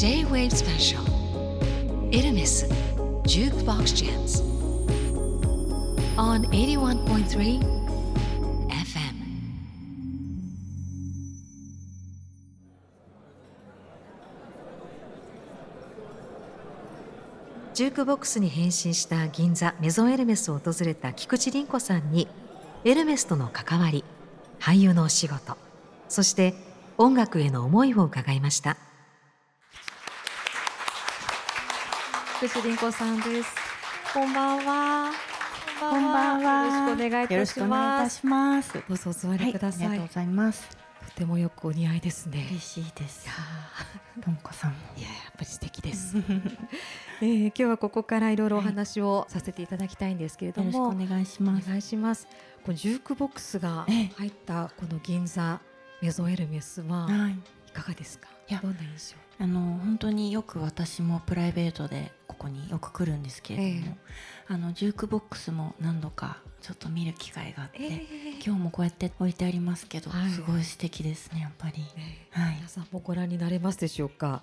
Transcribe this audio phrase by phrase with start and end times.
[0.00, 0.98] J-Wave Special.
[2.10, 2.66] エルメス
[3.24, 4.42] Jukebox Jams.
[6.16, 7.60] On 81.3 FM
[17.74, 22.26] ジュークボックスに変身した銀座メゾンエルメスを訪れた菊池凛子さんに
[22.86, 24.02] エルメスとの関わり
[24.58, 25.58] 俳優のお仕事
[26.08, 26.54] そして
[26.96, 28.78] 音楽への思いを伺いました。
[32.40, 33.54] 菊池凛子さんです
[34.12, 35.10] こんばんは
[35.78, 36.64] こんばんは。
[36.66, 38.74] よろしくお願いいたしますます。
[38.74, 40.68] どうぞお座りください、はい、ありがとうございます。
[41.08, 44.22] とてもよくお似合いですね嬉しいですいや。
[44.22, 44.76] ともこさんも。
[44.98, 46.16] いややっぱり素敵です、
[47.22, 51.68] えー、今日はここからいろいろお話をさせていただきたいんですけれどよろしくも、お願いしおます。
[51.68, 52.26] 願いします
[52.64, 55.60] このジュークボックスがええ入ったこの銀座
[56.02, 57.32] メゾンエルメスははい。
[57.68, 58.28] いかがですか？
[58.48, 59.44] いやどんな印象？
[59.44, 63.96] あの本当によく私もプライベートでここによく来るんですけれども、
[64.48, 68.06] あのジュークボックスも何度かちょっと見る機会があって、
[68.42, 70.30] 今日もこうやって置いてありますけど、はい。
[70.30, 71.82] すごい素敵ですねやっぱり。
[71.82, 74.42] ねはい皆さんもご覧になれますでしょうか、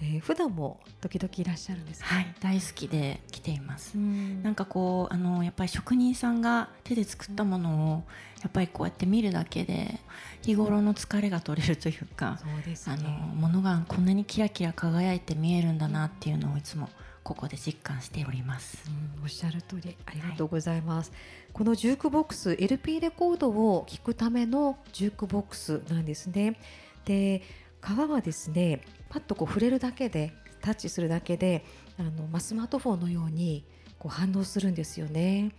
[0.00, 2.14] えー、普段も時々いらっしゃるんですか？
[2.14, 3.98] はい、大好きで来ています。
[3.98, 4.42] うん。
[4.42, 8.04] なんかこうあのやっぱり職人さんが手で作ったものを
[8.42, 10.00] やっぱりこうやって見るだけで
[10.40, 16.88] 日頃の疲れが取れるというか、そうですあのねものがこんなにキラキラ輝いて見えるんだなっていうのをいつも
[17.24, 18.84] ここで実感しております。
[19.16, 21.10] うん、おっしゃる通りありがとうございます、
[21.52, 26.58] このジュークボックス LP レコードを聴くためのジュークボックスなんですね。
[27.06, 27.42] で
[27.80, 31.64] 革はですねパッとこう触れるだけでタッチするだけで
[31.98, 33.64] あの、まあ、スマートフォンのように
[33.98, 35.52] こう反応するんですよね。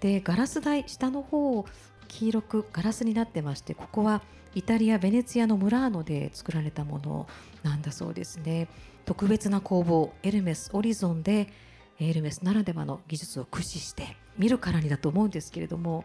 [0.00, 1.64] でガラス台下の方
[2.08, 4.22] 黄色くガラスになってましてここは
[4.54, 7.28] イタリア・ベネツィアのムラーノで作られたもの
[7.62, 8.68] なんだそうですね。
[9.04, 11.48] 特別な工房エルメス・オリゾンで
[11.98, 16.04] エルメスならではの技術を駆使して見るからにだと思うんですけれども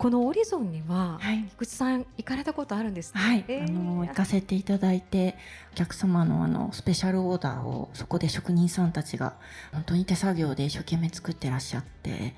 [0.00, 1.44] このオリゾンには、はい。
[1.50, 3.20] 菊池さん行かれたことあるんですね。
[3.20, 5.36] はい、えーあの行かせていただいて
[5.74, 9.34] お客様のあのスペシャルオーダーをそこで職人さんたちが
[9.72, 12.34] 本当に手作業で一生懸命作ってらっしゃって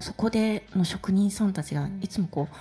[0.00, 2.56] そこでの職人さんたちがいつもこう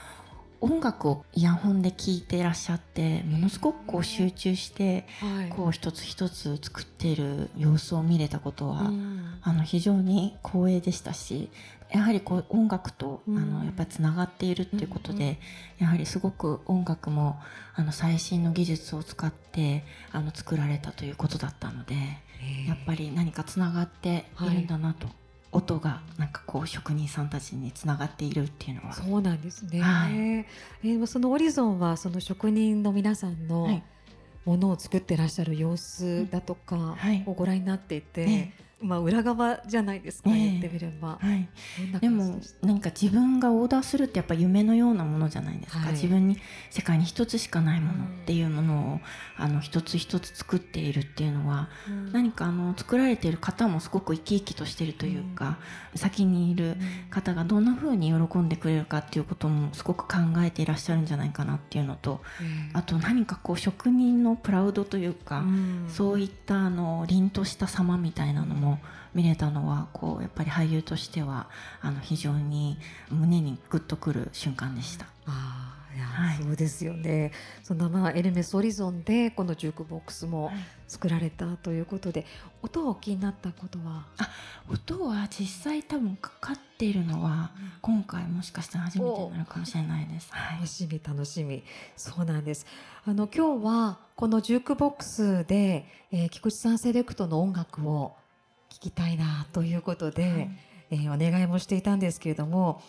[0.62, 5.50] 音楽をイヤホンで聴いていらっしゃってものすごくこう集中してはい。
[5.50, 9.40] こう一つ一つ作っている様子を見れたことは、うん。
[9.42, 11.50] あの非常に光栄でしたし
[11.92, 13.38] やはりこう音楽と、うん。
[13.38, 15.40] あのやっぱりつながっているっていうことで、
[15.78, 17.40] やはりすごく音楽も
[17.76, 21.96] あの最新の技術を使ってあの作られたということだったので、
[22.42, 22.68] えー。
[22.68, 25.08] やっぱり何かつながっているんだなと、
[25.56, 28.94] 音がなんかこう職人さんたちにつながっているっていうのは。
[28.94, 29.82] そうなんですね。
[29.82, 30.14] はい。
[30.14, 33.84] えーそのオリゾンはその職人の皆さんのはい。
[34.46, 37.24] ものを作ってらっしゃる様子だとかはい。
[37.26, 40.36] をご覧になっていて、ねまあ裏側じゃないですか、ええ。
[40.36, 41.18] 言ってみれば。
[41.22, 41.48] はい、
[42.00, 45.94] でもなんか自分がオーダーするってやっぱ夢のようなものじゃないですか、はい。
[45.94, 46.38] 自分に
[46.70, 49.00] 世界に一つしかないものっていうものを、
[49.38, 52.12] あの一つ一つ作っているっていうのはうん。
[52.12, 55.58] 何かあの作られている方もすごく生き生きとしているというか、
[55.96, 56.76] 先にいる
[57.10, 65.86] 方がどんな風に喜んでくれるかっていうこともすごく考えていらっしゃるんじゃないかなっていうのとええあと何かこう職人のプラウドというか、うん。
[65.90, 68.65] そういったあの凛とした様みたいなのも
[69.14, 71.50] 見れたのはこうやっぱり俳優としては
[71.82, 72.78] あの非常に
[73.10, 75.06] 胸にグッとくる瞬間でした。
[75.28, 77.32] ああいや、はいそうですよね。
[77.64, 80.52] そのまあエルメスオリゾンでこのジュークボックスも
[80.88, 82.26] 作られたということで、
[82.62, 84.06] 音をお気になったことは、
[84.70, 87.52] 音は実際多分かかっているのは
[87.82, 90.28] 今回もしかしたら初めてになるかもしれないです。
[90.32, 91.64] はい楽しみ楽しみ。
[91.96, 92.66] そうなんです。
[93.06, 98.16] あの今日はこのジュークボックスで、えー菊池さんセレクトの音楽を
[98.76, 100.50] 聞きたいなということで、はい。
[100.92, 102.84] えーお願いもしていたんですけれども、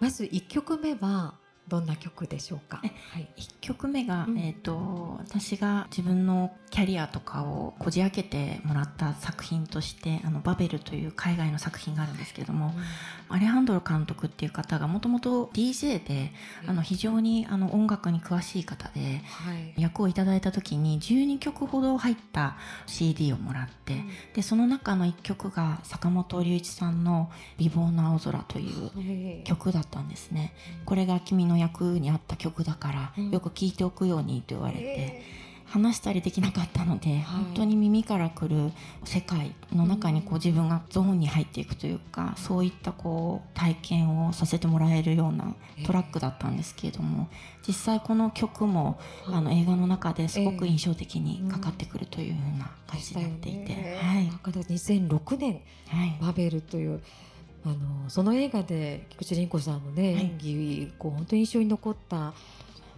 [0.00, 2.80] まず1曲目はどんな曲でしょうか？
[2.84, 3.28] えはい。
[3.36, 12.74] 1曲目が、うんえー、と私が自分のキャリアとかをこじ開けてもらった作品として「あのバベル」という海外の作品があるんですけれども、
[13.28, 16.32] アレハンドロ監督っていう方がもともと DJ で
[16.66, 19.74] あの非常にあの音楽に詳しい方ではい。
[19.76, 22.56] 役をいただいた時に12曲ほど入った
[22.86, 24.04] CD をもらって
[24.34, 30.54] でその中の1曲が坂本龍一さんの「美貌の青空」という曲だったんですね。
[30.84, 33.30] これが君の役に合った曲だから、うん。
[33.30, 35.22] よく聴いておくようにと言われて、
[35.70, 38.72] 話したりできなかったので、はい、本当に耳からくる
[39.04, 47.28] 世界の中にこう自分がゾーンに入っていくというか、そういったこう体験をさせてもらえるようなトラックだったんですけれども、
[47.66, 57.02] 実際この曲もあの映画の中ですごく印象的にかかってくるというような感じになっていて、はい、2006年、はい、バベルという
[57.64, 62.32] あのその映画で菊池凛子さんのね、演技こう本当に印象に残った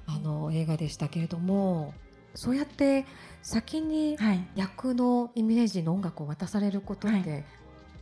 [0.06, 1.94] あの映画でしたけれども
[2.34, 3.06] そうやって
[3.42, 4.16] 先に
[4.54, 7.44] 役のイメージの音楽を渡されることって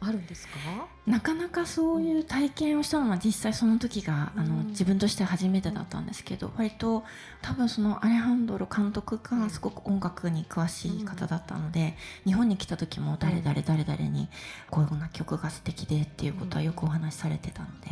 [0.00, 7.04] あるんですか、はい、なかなかそういう体験をしたのは実際その時が、うん、あの自分として初めてだったんですけど割と
[7.42, 14.28] 多分そのアレハンドロ監督がすごく音楽に詳しい方だったので、うん、日本に来た時も誰々誰々に
[14.70, 17.88] こういうような曲が素敵でっていうことはよくお話しされてたので、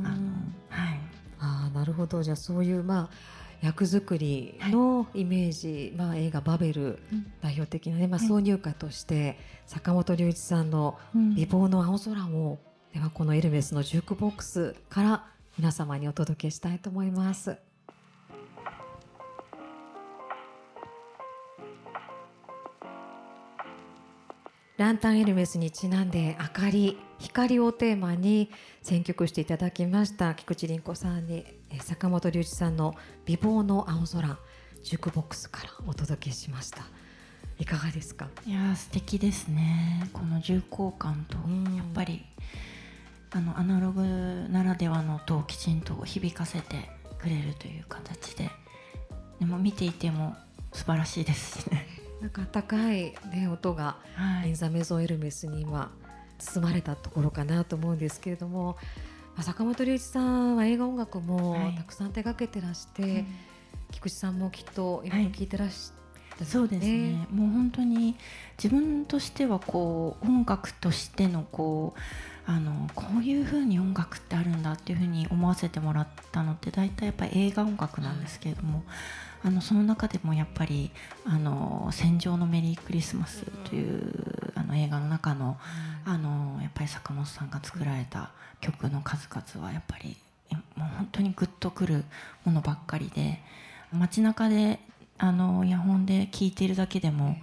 [0.00, 0.16] うん、あの
[0.68, 1.00] はい。
[1.44, 2.22] あなるほど。
[2.22, 6.98] じゃあそういうまあ役作りのイメージ、はい、まあ、映画「バベル」
[7.40, 12.58] 代表的なね、まあ、挿入歌として、坂本龍一さんの「美貌の青空を」
[12.92, 15.26] ではこのエルメスのジュークボックスから
[15.56, 17.71] 皆様にお届けしたいと思います。
[24.82, 28.50] ランタンエルメスにちなんで明かり光をテーマに
[28.82, 30.34] 選曲していただきました。
[30.34, 31.44] 菊池凛子さんに
[31.82, 32.92] 坂本龍一さんの
[33.24, 34.36] 美貌の青空
[34.82, 36.82] ジュークボックスからお届けしました。
[37.60, 38.28] いかがですか？
[38.44, 40.10] いや素敵ですね。
[40.12, 41.36] この重厚感と
[41.76, 42.24] やっぱり
[43.30, 44.02] あのアナログ
[44.50, 46.90] ならではの音をきちんと響かせて
[47.20, 48.50] くれるという形で
[49.38, 50.34] でも見ていても
[50.72, 51.86] 素晴らしいですね
[52.22, 55.90] なんか高い、ね、音が、はい、インザメゾンエルメスに今
[56.38, 58.76] 包まれたところかなと思うんですけれども、
[59.40, 63.26] 坂本龍一さんは映画音楽もたくさん手がけてらして、はい、
[63.90, 65.24] 菊池さんもきっといろい。
[65.24, 65.90] ろ聞いてらし
[66.38, 67.26] ね、そうですね。
[67.30, 68.16] もう本当に
[68.62, 78.84] 自分としてはこう音楽としてのこうあのこういうふうに音楽ってあるんだっていうふうに思わせてもらったのって大体やっぱり映画音楽なんですけれども、
[79.44, 80.90] あのその中でもやっぱり
[81.26, 85.58] 「あの戦場のメリークリスマス」というあの映画の中の
[86.04, 88.30] あのやっぱり坂本さんが作られた
[88.60, 90.16] 曲の数々はやっぱり
[90.76, 92.04] もう本当にグッとくる
[92.44, 93.42] ものばっかりで
[93.92, 94.80] 街中で
[95.18, 97.36] あのイヤホンで聴いているだけでも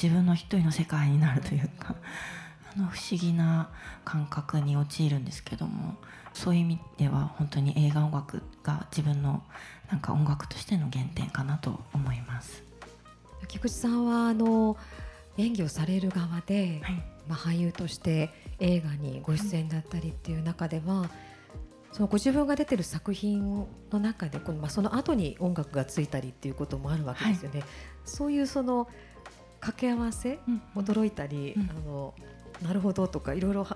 [0.00, 1.94] 自分の一人の世界になるというか
[2.76, 3.70] の不思議な
[4.04, 5.94] 感覚に陥るんですけども
[6.32, 9.44] そういう意味では本当に映画音楽が自分の
[9.90, 12.64] なんか音楽としての原点かなと思います。
[13.46, 14.76] 菊池さんはあの
[15.36, 21.10] 演技をされる側で、はい、まあ、俳優として映画にご出演だったりっていう中では、
[21.92, 27.60] そのご自分が出てる作品の中でこの、まあ、その後に音楽がついたりっていうこともあるわけですよね。
[27.60, 27.68] はい、
[28.04, 28.88] そういうその
[29.60, 32.14] 掛け合わせ、うん、驚いたり、うん、あの
[32.62, 33.66] なるほどとかいろいろ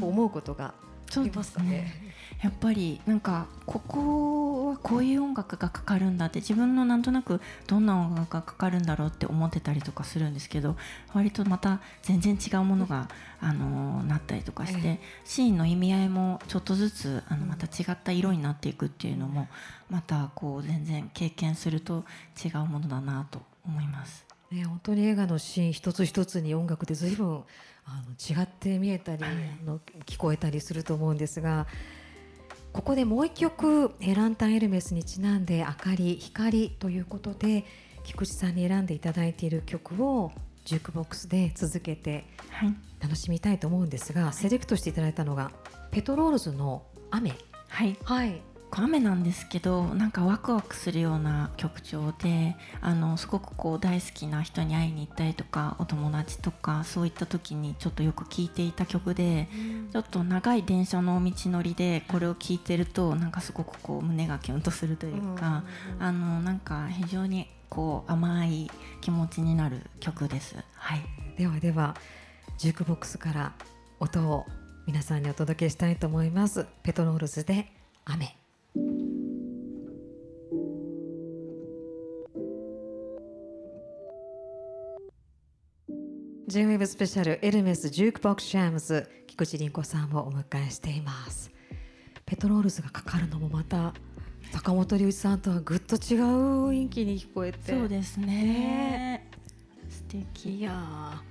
[0.00, 0.74] 思うことが
[1.18, 2.10] ありますかね。
[2.42, 10.76] やっぱりなんかここはこういう音楽がかかるんだって自分のなんとなくどんな音楽がかかるんだろうって思ってたりとかするんですけど
[11.12, 13.08] 割とまた全然違うものが、
[13.40, 19.48] あのなったりとかして、シーンの意味合いもちょっとずつあのまた違った色になっていくっていうのも
[19.90, 22.04] またこう全然経験すると
[22.42, 24.24] 違うものだなと思います。
[24.50, 27.44] ね、本当に映画のシーン一つ一つに音楽で随分
[27.92, 29.24] あの違って見えたり、
[29.66, 31.66] の聞こえたりすると思うんですが
[32.72, 37.64] ここでもう一曲ランタンエルメスにちなんで「明かり光」ということで
[38.04, 40.30] 菊池さんに選んでいただいている曲を
[40.64, 42.26] ジュークボックスで続けて
[43.00, 45.50] 楽しみたいと思うんですが、はい、セレクトしていただいたのが
[45.90, 47.34] ペトロールズの「雨」
[47.68, 48.40] はい、はい、
[48.78, 65.64] 雨なんですけどなんかワクワクするような曲調であのすごくこう大好きな人に会いに行ったりとかお友達とかそういった時にちょっとよく聴いていた曲で、うん、ちょっと長い電車の道のりでこれを聴いてるとなんかすごくこう胸がキュンとするというか、
[65.98, 70.56] うん、あのなんか非常にこう甘い気持ちになる曲です。
[70.74, 71.02] はい、
[71.36, 71.96] ではでは
[72.58, 73.52] ジュークボックスから
[74.00, 74.46] 音を
[74.86, 76.66] 皆さんにお届けしたいと思います。
[76.82, 77.72] ペトロールズで
[78.04, 78.39] 雨
[86.50, 91.48] J-WAVE スペシャルエルメスジュークボックスジャムズ菊地凛子さんをお迎えしています。
[92.26, 93.94] ペトロールズがかかるのもまた
[94.50, 96.22] 坂本龍一さんとはぐっと違う
[96.70, 97.70] 雰囲気に聞こえて。
[97.70, 99.30] そうですね、ね、
[99.88, 100.56] 素敵。
[100.56, 101.22] いや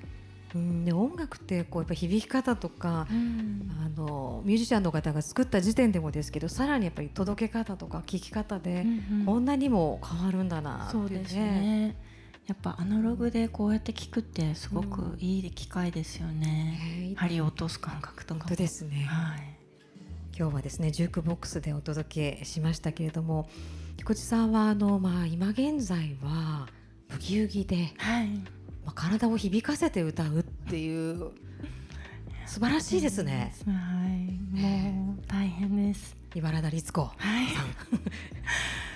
[0.55, 8.85] うん、ね、音楽ってこうやっぱ響き方とか、うん、あのミュージシャンの方が作った時点でもですけどさらにやっぱり届け方とか聴き方で、
[9.25, 12.08] こんなにも変わるんだなって、ね、そうですね
[12.49, 16.79] やっぱアナログでこうやって聞くってすごくいい機会ですよね、
[17.11, 19.05] ね針を落とす感覚とかですね。
[19.07, 19.55] はい。
[20.35, 23.49] 今日はですねジュークボックスでお届けしましたけれども
[23.97, 26.67] 菊池さんはあの、まあ、今現在は
[27.09, 28.27] ブギウギで、はい。
[28.29, 28.43] ま
[28.87, 31.31] あ、体を響かせて歌うっていう
[32.47, 33.53] 素晴らしいですね。
[33.67, 33.71] は
[34.07, 34.89] い。
[34.91, 35.08] もう
[35.39, 36.17] 大変です。
[36.35, 37.13] 茨田律子は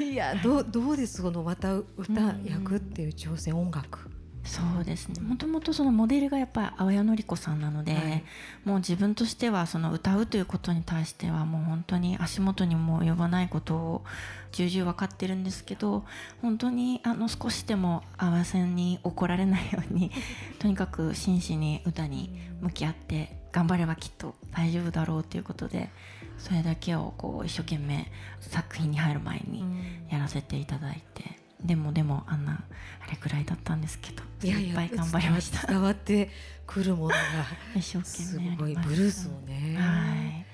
[0.01, 0.03] い。
[0.11, 1.21] いやどうどうです？
[1.21, 4.09] そのまた歌役っていう挑戦音楽。
[4.43, 5.21] そうですね。
[5.21, 8.23] もともとそのモデルがやっぱり青谷のり子さんなので、はい。
[8.65, 14.03] もう自分としてはその歌うということに対してはもう本当に足元にも及ばないことを
[14.51, 16.03] 重々分かってるんですけど
[16.41, 20.11] 本当にあの少しでも合わせに怒られないように
[20.59, 25.89] とにかく真摯に歌に向き合って頑張ればきっと大丈夫だろうということで
[26.37, 28.11] それだけをこう一生懸命
[28.41, 29.63] 作品に入る前に
[30.09, 31.43] やらせていただいて。
[31.63, 32.65] でもでもあんな
[32.99, 35.65] あれくらいだったんですけどいっぱい頑張りました。
[35.65, 36.29] 伝わって
[36.67, 37.15] くるものが
[37.75, 38.89] 一生懸す命やごいりました。
[38.89, 40.45] ブルースをね、はい。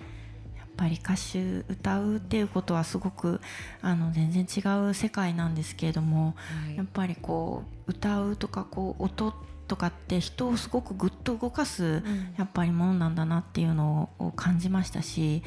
[0.56, 3.42] やっぱり歌手歌うっていうことはすごく
[3.82, 6.78] あの全然違う世界なんですけれどもはい。
[6.78, 9.34] やっぱりこう歌うとかこう音
[9.70, 12.04] とかって人をすごくぐっと動かす
[12.38, 15.44] やっぱりものなんだなっていうのを感じましたし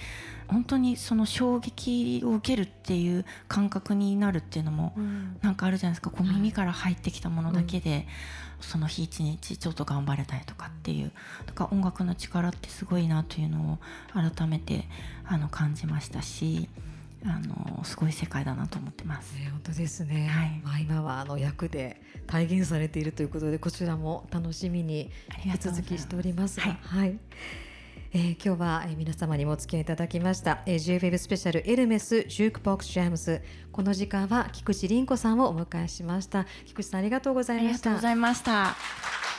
[0.46, 5.36] 本当にその衝撃を受けるっていう感覚になるっていうのもうん。
[5.42, 6.10] なんかあるじゃないですか。
[6.10, 6.36] こうはい。
[6.36, 8.06] 耳から入ってきたものだけで、
[8.62, 11.12] その日一日ちょっと頑張れたりとかっていう
[11.46, 13.78] だから音楽の力ってすごいなというのを
[14.12, 14.84] 改めて
[15.24, 16.68] あの感じましたし
[17.24, 19.34] あのすごい世界だなと思ってます。
[19.34, 20.60] ね、本当ですね、はい。
[20.64, 25.10] まあ、今はあの役で体現されているということでこちらも楽しみに
[25.44, 27.18] 引き続きしておりますが、ははい。
[28.14, 36.44] えー今日は、えー皆様にもお付き合いいただきました、えー、JWEB スペシャルエルメスジュークボックスジャムズこの時間は菊池凛子さんをお迎えしました。
[36.66, 37.90] 菊池さんありがとうござあいました。
[37.90, 39.31] りがとうございました。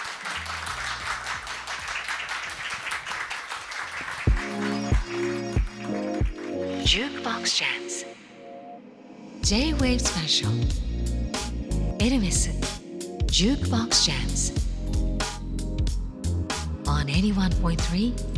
[6.86, 8.06] Jukebox Jams.
[9.42, 10.50] J-Wave Special.
[12.00, 12.50] エルメス
[13.28, 14.54] Jukebox Jams.
[16.86, 18.33] On 81.3